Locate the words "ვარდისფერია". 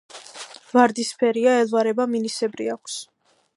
0.77-1.53